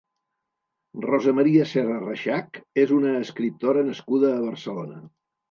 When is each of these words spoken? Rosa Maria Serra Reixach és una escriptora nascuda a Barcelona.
Rosa 1.03 1.33
Maria 1.39 1.67
Serra 1.73 1.97
Reixach 2.05 2.59
és 2.85 2.95
una 2.97 3.13
escriptora 3.19 3.87
nascuda 3.93 4.35
a 4.39 4.43
Barcelona. 4.49 4.99